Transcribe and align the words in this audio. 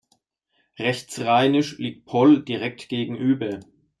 Rechtsrheinisch 0.79 1.77
liegt 1.77 2.05
Poll 2.07 2.41
direkt 2.41 2.89
gegenüber. 2.89 3.59